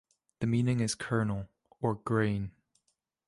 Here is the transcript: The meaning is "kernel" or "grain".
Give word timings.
The 0.39 0.47
meaning 0.47 0.79
is 0.79 0.95
"kernel" 0.95 1.47
or 1.79 1.93
"grain". 1.93 2.49